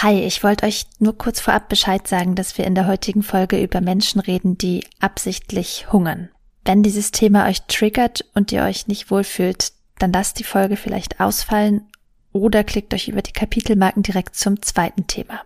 [0.00, 3.60] Hi, ich wollte euch nur kurz vorab Bescheid sagen, dass wir in der heutigen Folge
[3.60, 6.28] über Menschen reden, die absichtlich hungern.
[6.64, 11.18] Wenn dieses Thema euch triggert und ihr euch nicht wohlfühlt, dann lasst die Folge vielleicht
[11.18, 11.88] ausfallen
[12.30, 15.40] oder klickt euch über die Kapitelmarken direkt zum zweiten Thema.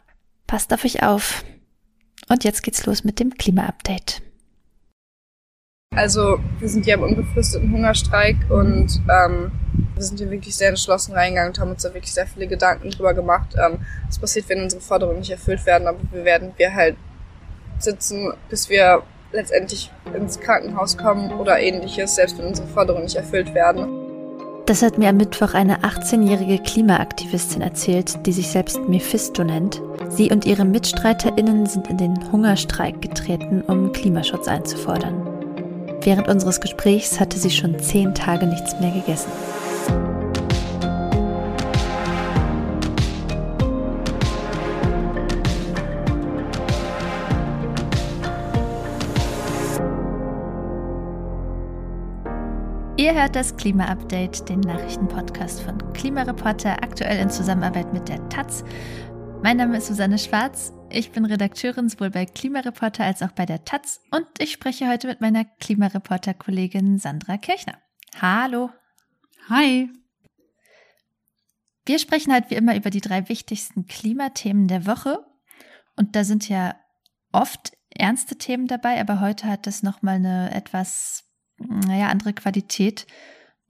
[0.46, 1.44] Passt auf euch auf.
[2.28, 4.20] Und jetzt geht's los mit dem Klima-Update.
[5.94, 9.52] Also wir sind ja im unbefristeten Hungerstreik und ähm,
[9.94, 12.90] wir sind hier wirklich sehr entschlossen reingegangen und haben uns da wirklich sehr viele Gedanken
[12.90, 15.86] drüber gemacht, ähm, was passiert, wenn unsere Forderungen nicht erfüllt werden.
[15.86, 16.96] Aber wir werden wir halt
[17.78, 19.02] sitzen, bis wir
[19.32, 23.86] letztendlich ins Krankenhaus kommen oder ähnliches, selbst wenn unsere Forderungen nicht erfüllt werden.
[24.66, 29.82] Das hat mir am Mittwoch eine 18-jährige Klimaaktivistin erzählt, die sich selbst Mephisto nennt.
[30.08, 35.31] Sie und ihre MitstreiterInnen sind in den Hungerstreik getreten, um Klimaschutz einzufordern.
[36.04, 39.30] Während unseres Gesprächs hatte sie schon zehn Tage nichts mehr gegessen.
[52.96, 58.64] Ihr hört das Klima-Update, den Nachrichtenpodcast von Klimareporter, aktuell in Zusammenarbeit mit der Taz.
[59.42, 60.72] Mein Name ist Susanne Schwarz.
[60.94, 65.06] Ich bin Redakteurin sowohl bei Klimareporter als auch bei der Taz und ich spreche heute
[65.06, 67.78] mit meiner Klimareporter-Kollegin Sandra Kirchner.
[68.20, 68.68] Hallo.
[69.48, 69.90] Hi.
[71.86, 75.24] Wir sprechen halt wie immer über die drei wichtigsten Klimathemen der Woche.
[75.96, 76.76] Und da sind ja
[77.32, 81.24] oft ernste Themen dabei, aber heute hat das nochmal eine etwas,
[81.56, 83.06] naja, andere Qualität.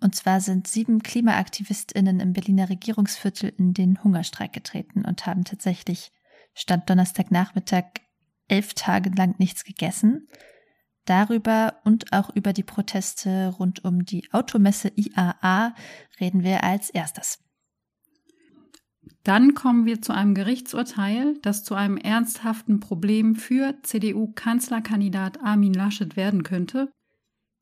[0.00, 6.10] Und zwar sind sieben KlimaaktivistInnen im Berliner Regierungsviertel in den Hungerstreik getreten und haben tatsächlich
[6.54, 7.84] Stand Donnerstagnachmittag
[8.48, 10.28] elf Tage lang nichts gegessen.
[11.04, 15.74] Darüber und auch über die Proteste rund um die Automesse IAA
[16.20, 17.38] reden wir als erstes.
[19.24, 26.16] Dann kommen wir zu einem Gerichtsurteil, das zu einem ernsthaften Problem für CDU-Kanzlerkandidat Armin Laschet
[26.16, 26.92] werden könnte.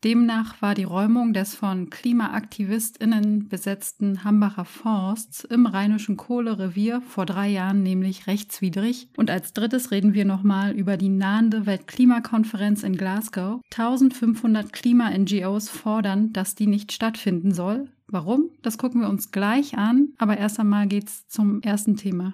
[0.02, 7.48] Demnach war die Räumung des von KlimaaktivistInnen besetzten Hambacher Forsts im rheinischen Kohlerevier vor drei
[7.48, 9.10] Jahren nämlich rechtswidrig.
[9.18, 13.60] Und als drittes reden wir nochmal über die nahende Weltklimakonferenz in Glasgow.
[13.72, 17.90] 1500 Klima-NGOs fordern, dass die nicht stattfinden soll.
[18.06, 18.48] Warum?
[18.62, 20.14] Das gucken wir uns gleich an.
[20.16, 22.32] Aber erst einmal geht's zum ersten Thema.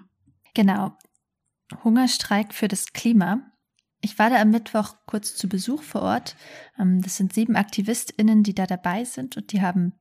[0.55, 0.97] Genau.
[1.83, 3.41] Hungerstreik für das Klima.
[4.01, 6.37] Ich war da am Mittwoch kurz zu Besuch vor Ort.
[6.79, 9.95] Ähm, das sind sieben AktivistInnen, die da dabei sind und die haben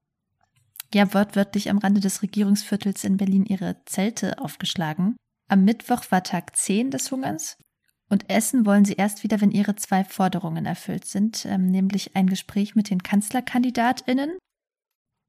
[0.93, 5.15] ja wortwörtlich am Rande des Regierungsviertels in Berlin ihre Zelte aufgeschlagen.
[5.47, 7.57] Am Mittwoch war Tag 10 des Hungerns
[8.09, 12.27] und essen wollen sie erst wieder, wenn ihre zwei Forderungen erfüllt sind, ähm, nämlich ein
[12.27, 14.37] Gespräch mit den KanzlerkandidatInnen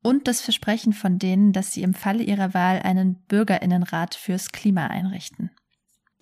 [0.03, 4.87] und das Versprechen von denen, dass sie im Falle ihrer Wahl einen Bürgerinnenrat fürs Klima
[4.87, 5.51] einrichten.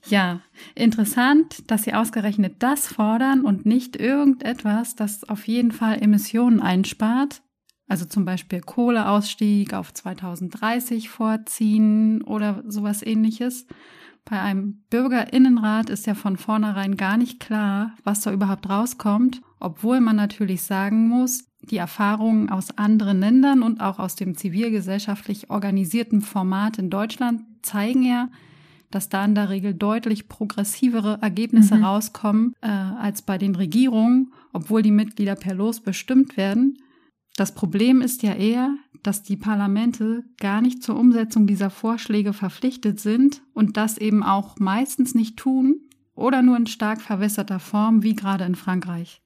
[0.06, 0.40] Ja,
[0.74, 7.42] interessant, dass Sie ausgerechnet das fordern und nicht irgendetwas, das auf jeden Fall Emissionen einspart.
[7.86, 13.66] Also zum Beispiel Kohleausstieg auf 2030 vorziehen oder sowas ähnliches.
[14.24, 20.00] Bei einem Bürgerinnenrat ist ja von vornherein gar nicht klar, was da überhaupt rauskommt, obwohl
[20.00, 26.22] man natürlich sagen muss, die Erfahrungen aus anderen Ländern und auch aus dem zivilgesellschaftlich organisierten
[26.22, 28.28] Format in Deutschland zeigen ja,
[28.94, 31.84] dass da in der Regel deutlich progressivere Ergebnisse mhm.
[31.84, 36.78] rauskommen äh, als bei den Regierungen, obwohl die Mitglieder per Los bestimmt werden.
[37.36, 43.00] Das Problem ist ja eher, dass die Parlamente gar nicht zur Umsetzung dieser Vorschläge verpflichtet
[43.00, 45.80] sind und das eben auch meistens nicht tun
[46.14, 49.20] oder nur in stark verwässerter Form, wie gerade in Frankreich.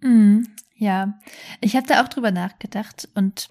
[0.00, 1.20] Mhm, ja,
[1.60, 3.48] ich habe da auch drüber nachgedacht und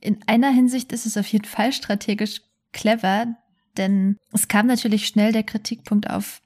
[0.00, 2.42] in einer Hinsicht ist es auf jeden Fall strategisch
[2.72, 3.36] clever,
[3.76, 6.42] denn es kam natürlich schnell der Kritikpunkt auf,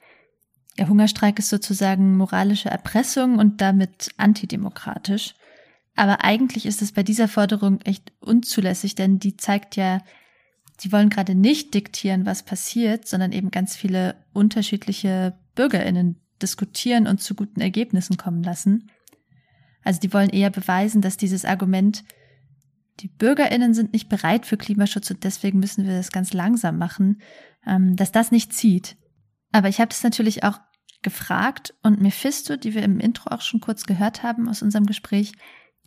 [0.79, 5.35] der Hungerstreik ist sozusagen moralische Erpressung und damit antidemokratisch.
[5.97, 10.01] Aber eigentlich ist es bei dieser Forderung echt unzulässig, denn die zeigt ja,
[10.79, 17.21] sie wollen gerade nicht diktieren, was passiert, sondern eben ganz viele unterschiedliche Bürgerinnen diskutieren und
[17.21, 18.89] zu guten Ergebnissen kommen lassen.
[19.83, 22.05] Also die wollen eher beweisen, dass dieses Argument
[23.01, 27.21] die BürgerInnen sind nicht bereit für Klimaschutz und deswegen müssen wir das ganz langsam machen,
[27.67, 28.97] ähm, dass das nicht zieht.
[29.53, 30.61] Aber ich habe das natürlich auch
[31.03, 35.33] gefragt und Mephisto, die wir im Intro auch schon kurz gehört haben aus unserem Gespräch,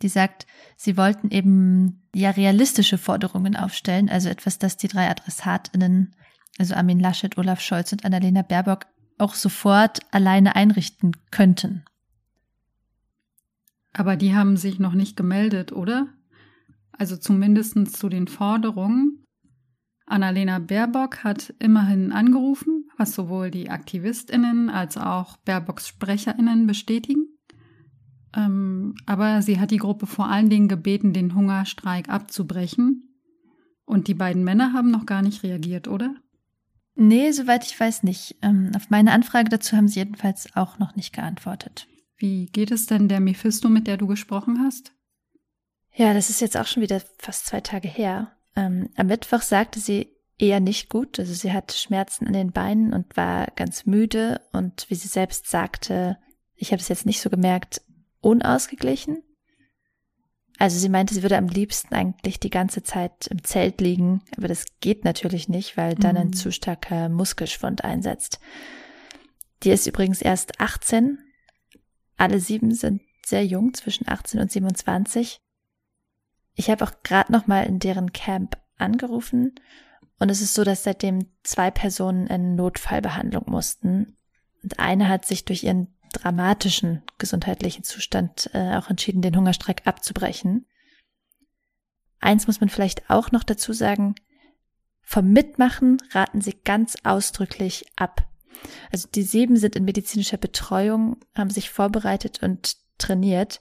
[0.00, 6.16] die sagt, sie wollten eben ja realistische Forderungen aufstellen, also etwas, das die drei AdressatInnen,
[6.58, 8.86] also Armin Laschet, Olaf Scholz und Annalena Baerbock
[9.18, 11.84] auch sofort alleine einrichten könnten.
[13.92, 16.08] Aber die haben sich noch nicht gemeldet, oder?
[16.92, 19.24] Also zumindest zu den Forderungen.
[20.06, 27.26] Annalena Baerbock hat immerhin angerufen, was sowohl die AktivistInnen als auch Baerbocks SprecherInnen bestätigen.
[28.34, 33.08] Ähm, aber sie hat die Gruppe vor allen Dingen gebeten, den Hungerstreik abzubrechen.
[33.84, 36.14] Und die beiden Männer haben noch gar nicht reagiert, oder?
[36.94, 38.36] Nee, soweit ich weiß nicht.
[38.42, 41.86] Ähm, auf meine Anfrage dazu haben sie jedenfalls auch noch nicht geantwortet.
[42.16, 44.92] Wie geht es denn der Mephisto, mit der du gesprochen hast?
[45.94, 48.32] Ja, das ist jetzt auch schon wieder fast zwei Tage her.
[48.56, 51.18] Ähm, am Mittwoch sagte sie eher nicht gut.
[51.18, 55.48] Also sie hat Schmerzen an den Beinen und war ganz müde und wie sie selbst
[55.48, 56.18] sagte,
[56.54, 57.82] ich habe es jetzt nicht so gemerkt,
[58.20, 59.22] unausgeglichen.
[60.58, 64.48] Also sie meinte, sie würde am liebsten eigentlich die ganze Zeit im Zelt liegen, aber
[64.48, 66.32] das geht natürlich nicht, weil dann ein mhm.
[66.34, 68.38] zu starker Muskelschwund einsetzt.
[69.62, 71.18] Die ist übrigens erst 18.
[72.16, 75.40] Alle sieben sind sehr jung, zwischen 18 und 27.
[76.54, 79.54] Ich habe auch gerade noch mal in deren Camp angerufen
[80.18, 84.16] und es ist so, dass seitdem zwei Personen in Notfallbehandlung mussten
[84.62, 90.66] und eine hat sich durch ihren dramatischen gesundheitlichen Zustand äh, auch entschieden, den Hungerstreik abzubrechen.
[92.20, 94.14] Eins muss man vielleicht auch noch dazu sagen,
[95.02, 98.28] vom Mitmachen raten sie ganz ausdrücklich ab.
[98.92, 103.60] Also die sieben sind in medizinischer Betreuung, haben sich vorbereitet und trainiert.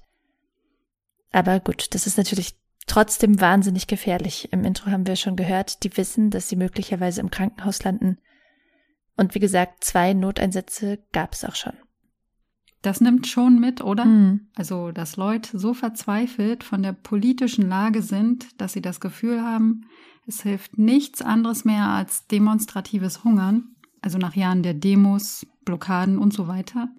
[1.31, 2.55] Aber gut, das ist natürlich
[2.87, 4.49] trotzdem wahnsinnig gefährlich.
[4.51, 8.17] Im Intro haben wir schon gehört, die wissen, dass sie möglicherweise im Krankenhaus landen.
[9.17, 11.73] Und wie gesagt, zwei Noteinsätze gab es auch schon.
[12.81, 14.05] Das nimmt schon mit, oder?
[14.05, 14.47] Mhm.
[14.55, 19.85] Also, dass Leute so verzweifelt von der politischen Lage sind, dass sie das Gefühl haben,
[20.25, 26.33] es hilft nichts anderes mehr als demonstratives Hungern, also nach Jahren der Demos, Blockaden und
[26.33, 26.89] so weiter.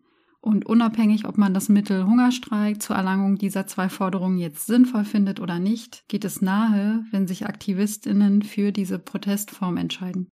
[0.42, 5.38] Und unabhängig, ob man das Mittel Hungerstreik zur Erlangung dieser zwei Forderungen jetzt sinnvoll findet
[5.38, 10.28] oder nicht, geht es nahe, wenn sich Aktivistinnen für diese Protestform entscheiden.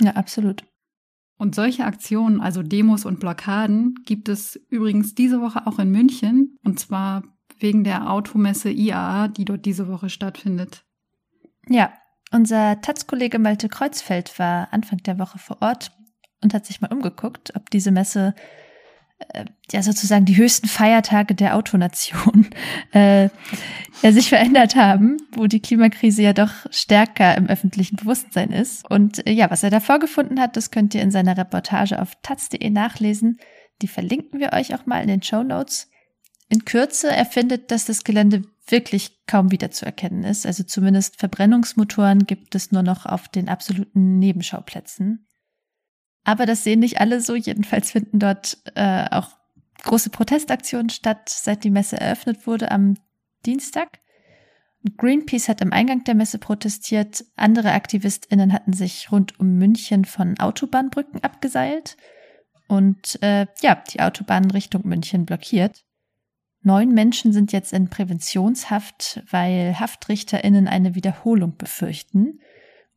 [0.00, 0.64] Ja, absolut.
[1.36, 6.56] Und solche Aktionen, also Demos und Blockaden, gibt es übrigens diese Woche auch in München,
[6.62, 7.24] und zwar
[7.58, 10.84] wegen der Automesse IAA, die dort diese Woche stattfindet.
[11.66, 11.92] Ja,
[12.30, 15.90] unser Taz-Kollege Malte Kreuzfeld war Anfang der Woche vor Ort
[16.40, 18.36] und hat sich mal umgeguckt, ob diese Messe
[19.70, 22.48] ja sozusagen die höchsten Feiertage der Autonation
[22.92, 23.28] äh,
[24.02, 28.88] ja, sich verändert haben, wo die Klimakrise ja doch stärker im öffentlichen Bewusstsein ist.
[28.90, 32.12] Und äh, ja, was er da vorgefunden hat, das könnt ihr in seiner Reportage auf
[32.22, 33.38] taz.de nachlesen.
[33.82, 35.88] Die verlinken wir euch auch mal in den Show Notes.
[36.48, 40.46] In Kürze erfindet, dass das Gelände wirklich kaum wiederzuerkennen ist.
[40.46, 45.26] Also zumindest Verbrennungsmotoren gibt es nur noch auf den absoluten Nebenschauplätzen.
[46.24, 47.34] Aber das sehen nicht alle so.
[47.34, 49.30] Jedenfalls finden dort äh, auch
[49.82, 52.96] große Protestaktionen statt, seit die Messe eröffnet wurde am
[53.46, 54.00] Dienstag.
[54.96, 57.24] Greenpeace hat am Eingang der Messe protestiert.
[57.36, 61.96] Andere AktivistInnen hatten sich rund um München von Autobahnbrücken abgeseilt
[62.66, 65.84] und äh, ja, die Autobahn Richtung München blockiert.
[66.62, 72.40] Neun Menschen sind jetzt in Präventionshaft, weil HaftrichterInnen eine Wiederholung befürchten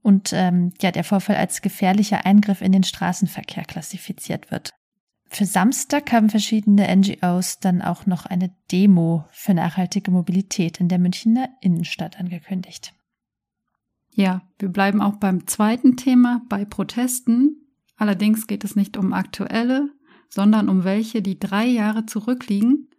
[0.03, 4.71] und ähm, ja, der Vorfall als gefährlicher Eingriff in den Straßenverkehr klassifiziert wird.
[5.29, 10.99] Für Samstag haben verschiedene NGOs dann auch noch eine Demo für nachhaltige Mobilität in der
[10.99, 12.93] Münchner Innenstadt angekündigt.
[14.11, 17.65] Ja, wir bleiben auch beim zweiten Thema, bei Protesten.
[17.95, 19.89] Allerdings geht es nicht um aktuelle,
[20.29, 22.89] sondern um welche, die drei Jahre zurückliegen.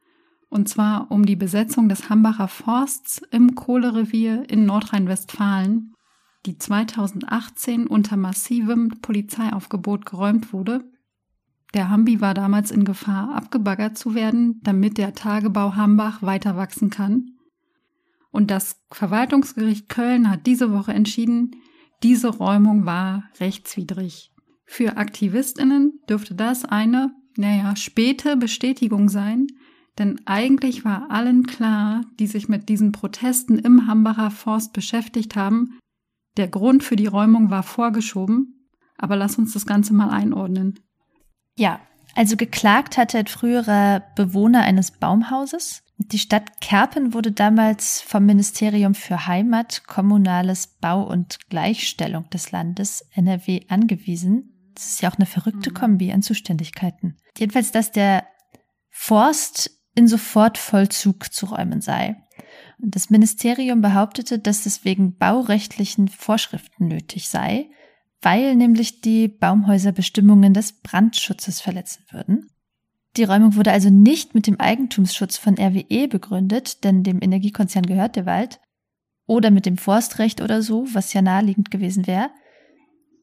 [0.48, 5.94] Und zwar um die Besetzung des Hambacher Forsts im Kohlerevier in Nordrhein-Westfalen
[6.46, 10.84] die 2018 unter massivem Polizeiaufgebot geräumt wurde.
[11.72, 16.90] Der Hambi war damals in Gefahr, abgebaggert zu werden, damit der Tagebau Hambach weiter wachsen
[16.90, 17.30] kann.
[18.30, 21.52] Und das Verwaltungsgericht Köln hat diese Woche entschieden,
[22.02, 24.32] diese Räumung war rechtswidrig.
[24.64, 29.46] Für Aktivistinnen dürfte das eine, naja, späte Bestätigung sein,
[29.98, 35.78] denn eigentlich war allen klar, die sich mit diesen Protesten im Hambacher Forst beschäftigt haben,
[36.36, 40.80] der Grund für die Räumung war vorgeschoben, aber lass uns das Ganze mal einordnen.
[41.56, 41.80] Ja,
[42.14, 45.82] also geklagt hatte ein früherer Bewohner eines Baumhauses.
[45.96, 53.06] Die Stadt Kerpen wurde damals vom Ministerium für Heimat, Kommunales Bau und Gleichstellung des Landes
[53.12, 54.72] NRW angewiesen.
[54.74, 55.74] Das ist ja auch eine verrückte mhm.
[55.74, 57.16] Kombi an Zuständigkeiten.
[57.38, 58.26] Jedenfalls, dass der
[58.90, 62.16] Forst in Sofortvollzug zu räumen sei.
[62.78, 67.70] Das Ministerium behauptete, dass es wegen baurechtlichen Vorschriften nötig sei,
[68.20, 72.50] weil nämlich die Baumhäuser Bestimmungen des Brandschutzes verletzen würden.
[73.16, 78.16] Die Räumung wurde also nicht mit dem Eigentumsschutz von RWE begründet, denn dem Energiekonzern gehört
[78.16, 78.60] der Wald,
[79.26, 82.30] oder mit dem Forstrecht oder so, was ja naheliegend gewesen wäre,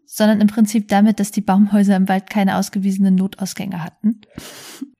[0.05, 4.21] sondern im Prinzip damit, dass die Baumhäuser im Wald keine ausgewiesenen Notausgänge hatten.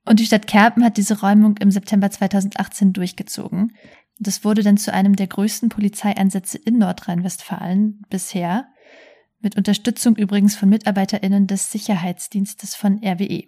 [0.04, 3.72] Und die Stadt Kerpen hat diese Räumung im September 2018 durchgezogen.
[4.18, 8.68] Das wurde dann zu einem der größten Polizeieinsätze in Nordrhein-Westfalen bisher,
[9.40, 13.44] mit Unterstützung übrigens von MitarbeiterInnen des Sicherheitsdienstes von RWE.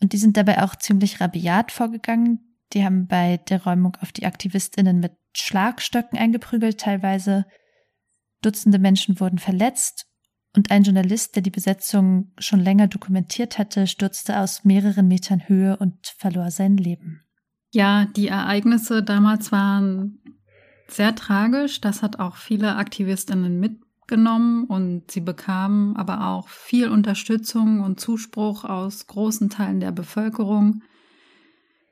[0.00, 2.58] Und die sind dabei auch ziemlich rabiat vorgegangen.
[2.74, 7.46] Die haben bei der Räumung auf die AktivistInnen mit Schlagstöcken eingeprügelt, teilweise
[8.40, 10.06] Dutzende Menschen wurden verletzt
[10.54, 15.76] und ein Journalist, der die Besetzung schon länger dokumentiert hatte, stürzte aus mehreren Metern Höhe
[15.76, 17.27] und verlor sein Leben.
[17.70, 20.20] Ja, die Ereignisse damals waren
[20.88, 21.80] sehr tragisch.
[21.80, 28.64] Das hat auch viele Aktivistinnen mitgenommen und sie bekamen aber auch viel Unterstützung und Zuspruch
[28.64, 30.82] aus großen Teilen der Bevölkerung.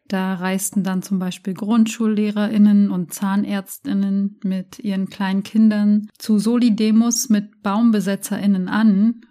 [0.08, 7.62] Da reisten dann zum Beispiel GrundschullehrerInnen und ZahnärztInnen mit ihren kleinen Kindern zu Solidemos mit
[7.62, 9.22] BaumbesetzerInnen an.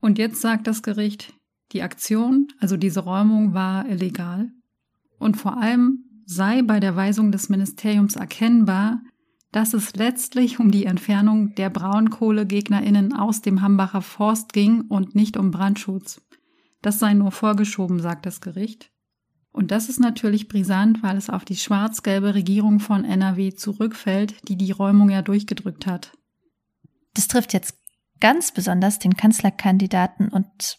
[0.00, 1.34] Und jetzt sagt das Gericht,
[1.72, 4.50] die Aktion, also diese Räumung, war illegal.
[5.22, 9.02] Und vor allem sei bei der Weisung des Ministeriums erkennbar,
[9.52, 15.36] dass es letztlich um die Entfernung der BraunkohlegegnerInnen aus dem Hambacher Forst ging und nicht
[15.36, 16.20] um Brandschutz.
[16.80, 18.90] Das sei nur vorgeschoben, sagt das Gericht.
[19.52, 24.56] Und das ist natürlich brisant, weil es auf die schwarz-gelbe Regierung von NRW zurückfällt, die
[24.56, 26.18] die Räumung ja durchgedrückt hat.
[27.14, 27.78] Das trifft jetzt
[28.18, 30.78] ganz besonders den Kanzlerkandidaten und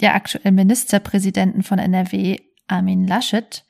[0.00, 2.38] der aktuellen Ministerpräsidenten von NRW,
[2.72, 3.64] Armin Laschet,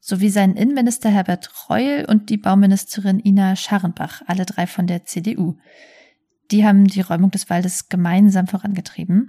[0.00, 5.56] sowie seinen Innenminister Herbert Reul und die Bauministerin Ina Scharrenbach, alle drei von der CDU.
[6.52, 9.28] Die haben die Räumung des Waldes gemeinsam vorangetrieben.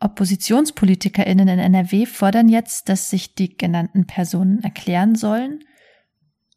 [0.00, 5.60] OppositionspolitikerInnen in NRW fordern jetzt, dass sich die genannten Personen erklären sollen.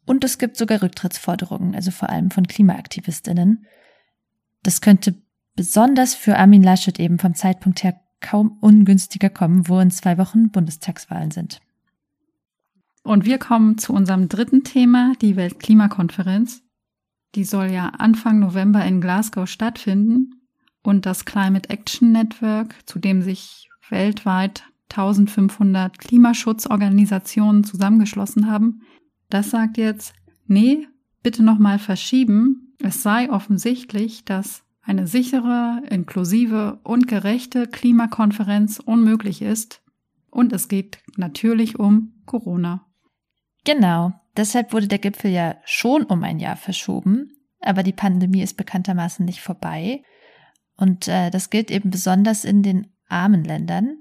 [0.04, 3.66] Und es gibt sogar Rücktrittsforderungen, also vor allem von KlimaaktivistInnen.
[4.64, 5.14] Das könnte
[5.54, 10.50] besonders für Armin Laschet eben vom Zeitpunkt her kaum ungünstiger kommen, wo in zwei Wochen
[10.50, 11.60] Bundestagswahlen sind.
[13.02, 16.62] Und wir kommen zu unserem dritten Thema, die Weltklimakonferenz.
[17.34, 20.42] Die soll ja Anfang November in Glasgow stattfinden
[20.82, 28.82] und das Climate Action Network, zu dem sich weltweit 1500 Klimaschutzorganisationen zusammengeschlossen haben,
[29.30, 30.14] das sagt jetzt,
[30.46, 30.88] nee,
[31.22, 32.74] bitte nochmal verschieben.
[32.78, 39.82] Es sei offensichtlich, dass eine sichere, inklusive und gerechte Klimakonferenz unmöglich ist.
[40.30, 42.86] Und es geht natürlich um Corona.
[43.64, 48.56] Genau, deshalb wurde der Gipfel ja schon um ein Jahr verschoben, aber die Pandemie ist
[48.56, 50.02] bekanntermaßen nicht vorbei.
[50.76, 53.98] Und äh, das gilt eben besonders in den armen Ländern,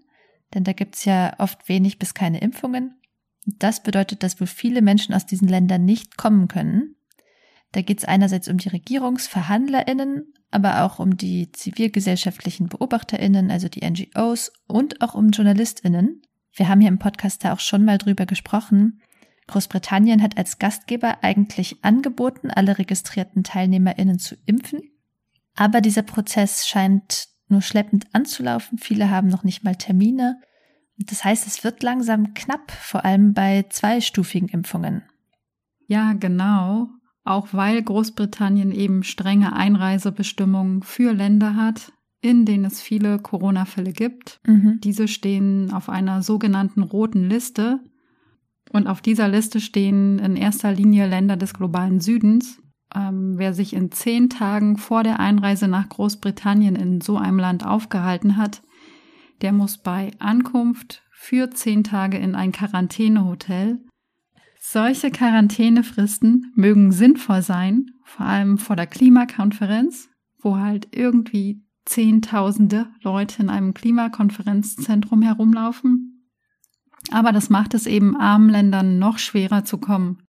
[0.53, 2.95] denn da gibt's ja oft wenig bis keine Impfungen.
[3.45, 6.95] Das bedeutet, dass wohl viele Menschen aus diesen Ländern nicht kommen können.
[7.71, 14.51] Da geht's einerseits um die Regierungsverhandlerinnen, aber auch um die zivilgesellschaftlichen Beobachterinnen, also die NGOs
[14.67, 16.21] und auch um Journalistinnen.
[16.53, 19.01] Wir haben hier im Podcast da auch schon mal drüber gesprochen.
[19.48, 24.82] Großbritannien hat als Gastgeber eigentlich angeboten, alle registrierten Teilnehmerinnen zu impfen.
[25.56, 28.77] Aber dieser Prozess scheint nur schleppend anzulaufen.
[28.77, 30.39] Viele haben noch nicht mal Termine.
[30.98, 35.04] Das heißt, es wird langsam knapp, vor allem bei zweistufigen Impfungen.
[35.88, 36.89] Ja, genau.
[37.24, 44.39] Auch weil Großbritannien eben strenge Einreisebestimmungen für Länder hat, in denen es viele Corona-Fälle gibt.
[44.46, 44.80] Mhm.
[44.84, 47.80] Diese stehen auf einer sogenannten roten Liste.
[48.71, 52.62] Und auf dieser Liste stehen in erster Linie Länder des globalen Südens,
[52.93, 57.65] ähm, wer sich in zehn Tagen vor der Einreise nach Großbritannien in so einem Land
[57.65, 58.62] aufgehalten hat,
[59.41, 63.79] der muss bei Ankunft für zehn Tage in ein Quarantänehotel.
[64.59, 70.09] Solche Quarantänefristen mögen sinnvoll sein, vor allem vor der Klimakonferenz,
[70.41, 76.16] wo halt irgendwie Zehntausende Leute in einem Klimakonferenzzentrum herumlaufen.
[77.11, 80.23] Aber das macht es eben armen Ländern noch schwerer zu kommen.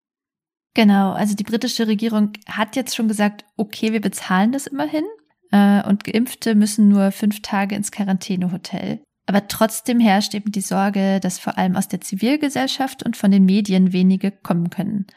[0.73, 5.05] Genau, also die britische Regierung hat jetzt schon gesagt, okay, wir bezahlen das immerhin.
[5.51, 9.01] Äh, und Geimpfte müssen nur fünf Tage ins Quarantänehotel.
[9.25, 13.45] Aber trotzdem herrscht eben die Sorge, dass vor allem aus der Zivilgesellschaft und von den
[13.45, 15.07] Medien wenige kommen können.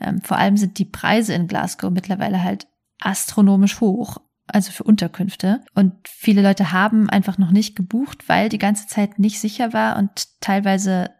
[0.00, 2.66] Ähm, vor allem sind die Preise in Glasgow mittlerweile halt
[3.00, 4.18] astronomisch hoch,
[4.54, 5.60] also für Unterkünfte.
[5.74, 9.96] Und viele Leute haben einfach noch nicht gebucht, weil die ganze Zeit nicht sicher war
[9.96, 11.10] und teilweise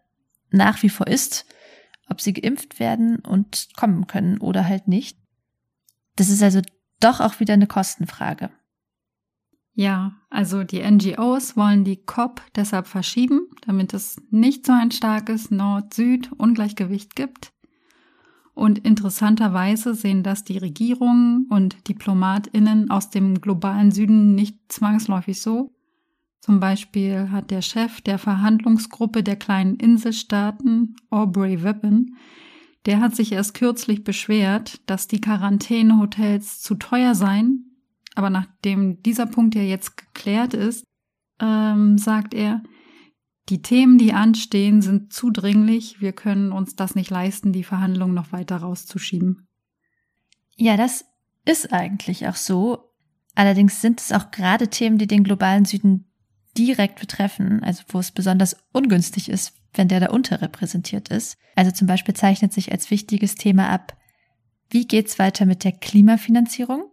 [0.51, 1.47] nach wie vor ist,
[2.09, 5.19] ob sie geimpft werden und kommen können oder halt nicht.
[6.17, 6.61] Das ist also
[6.99, 8.51] doch auch wieder eine Kostenfrage.
[9.73, 15.51] Ja, also die NGOs wollen die COP deshalb verschieben, damit es nicht so ein starkes
[15.51, 17.53] Nord-Süd-Ungleichgewicht gibt.
[18.61, 25.73] Und interessanterweise sehen das die Regierungen und Diplomatinnen aus dem globalen Süden nicht zwangsläufig so.
[26.40, 32.19] Zum Beispiel hat der Chef der Verhandlungsgruppe der kleinen Inselstaaten, Aubrey Weapon,
[32.85, 37.79] der hat sich erst kürzlich beschwert, dass die Quarantänehotels zu teuer seien.
[38.14, 40.85] Aber nachdem dieser Punkt ja jetzt geklärt ist,
[41.40, 42.62] ähm, sagt er,
[43.50, 46.00] die Themen, die anstehen, sind zu dringlich.
[46.00, 49.49] Wir können uns das nicht leisten, die Verhandlungen noch weiter rauszuschieben.
[50.57, 51.04] Ja, das
[51.45, 52.92] ist eigentlich auch so.
[53.35, 56.07] Allerdings sind es auch gerade Themen, die den globalen Süden
[56.57, 61.38] direkt betreffen, also wo es besonders ungünstig ist, wenn der da unterrepräsentiert ist.
[61.54, 63.97] Also zum Beispiel zeichnet sich als wichtiges Thema ab,
[64.71, 66.85] wie geht's weiter mit der Klimafinanzierung?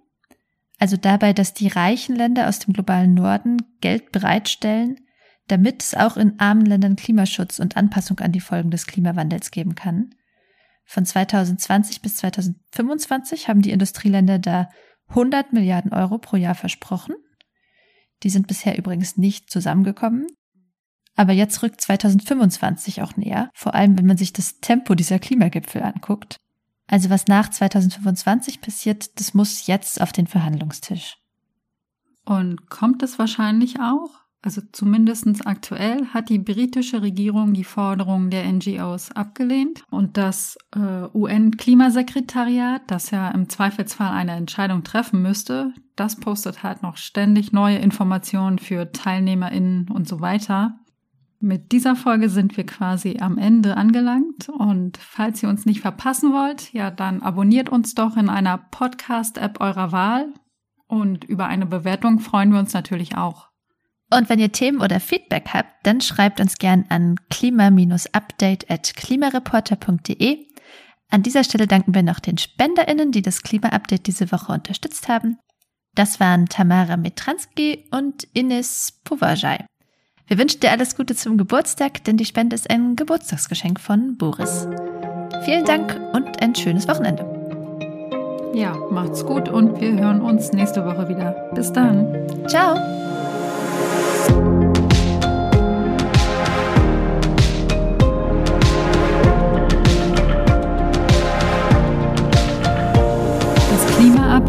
[0.80, 5.00] Also dabei, dass die reichen Länder aus dem globalen Norden Geld bereitstellen,
[5.48, 9.76] damit es auch in armen Ländern Klimaschutz und Anpassung an die Folgen des Klimawandels geben
[9.76, 10.14] kann.
[10.86, 14.70] Von 2020 bis 2025 haben die Industrieländer da
[15.10, 17.16] 100 Milliarden Euro pro Jahr versprochen.
[18.24, 20.28] Die sind bisher übrigens nicht zusammengekommen.
[21.16, 25.82] Aber jetzt rückt 2025 auch näher, vor allem wenn man sich das Tempo dieser Klimagipfel
[25.82, 26.38] anguckt.
[26.86, 31.18] Also was nach 2025 passiert, das muss jetzt auf den Verhandlungstisch.
[32.24, 34.27] Und kommt es wahrscheinlich auch?
[34.48, 41.14] Also zumindest aktuell hat die britische Regierung die Forderungen der NGOs abgelehnt und das äh,
[41.14, 47.80] UN-Klimasekretariat, das ja im Zweifelsfall eine Entscheidung treffen müsste, das postet halt noch ständig neue
[47.80, 50.80] Informationen für Teilnehmerinnen und so weiter.
[51.42, 56.32] Mit dieser Folge sind wir quasi am Ende angelangt und falls ihr uns nicht verpassen
[56.32, 60.34] wollt, ja, dann abonniert uns doch in einer Podcast-App eurer Wahl
[60.88, 63.47] und über eine Bewertung freuen wir uns natürlich auch.
[64.10, 70.46] Und wenn ihr Themen oder Feedback habt, dann schreibt uns gern an klima-update at klimareporter.de.
[71.10, 75.38] An dieser Stelle danken wir noch den SpenderInnen, die das Klima-Update diese Woche unterstützt haben.
[75.96, 79.66] Das waren Tamara Metranski und Ines Povajai.
[80.28, 84.68] Wir wünschen dir alles Gute zum Geburtstag, denn die Spende ist ein Geburtstagsgeschenk von Boris.
[85.44, 87.26] Vielen Dank und ein schönes Wochenende.
[88.54, 91.32] Ja, macht's gut und wir hören uns nächste Woche wieder.
[91.54, 92.28] Bis dann.
[92.48, 92.97] Ciao.